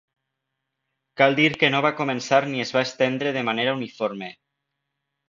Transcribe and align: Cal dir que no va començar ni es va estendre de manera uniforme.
Cal 1.21 1.35
dir 1.39 1.51
que 1.63 1.69
no 1.75 1.81
va 1.87 1.91
començar 1.99 2.39
ni 2.53 2.63
es 2.63 2.71
va 2.77 2.83
estendre 2.89 3.35
de 3.37 3.45
manera 3.51 3.77
uniforme. 3.81 4.31